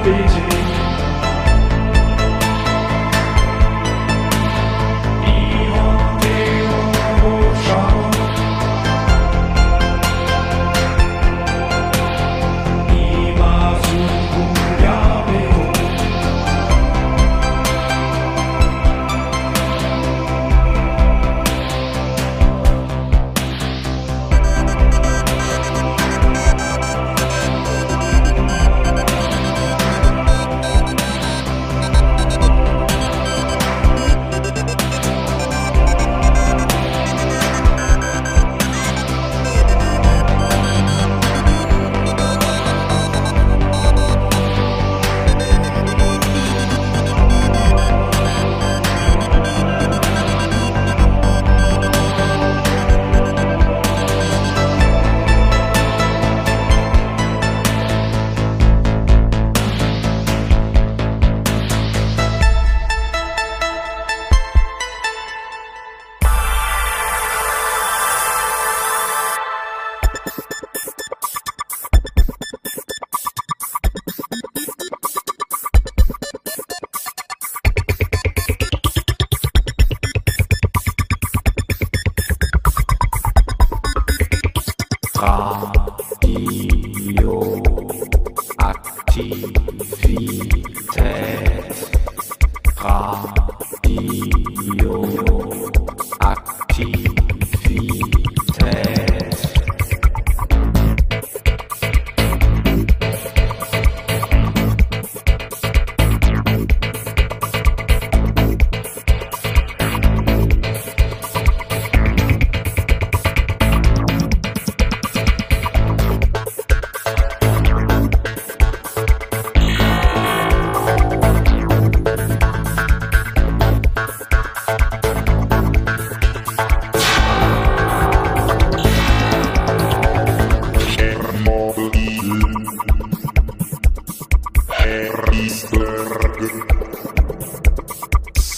[0.04, 0.53] be.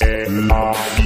[0.06, 1.05] Love.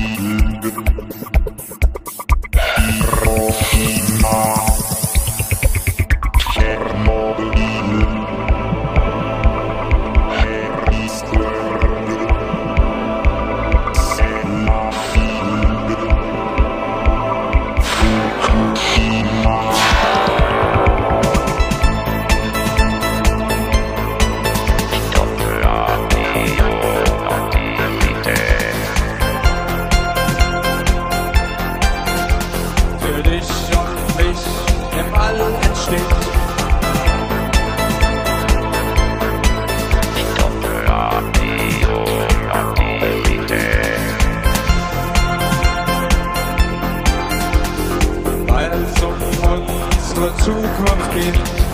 [50.27, 51.68] Zukunft geht.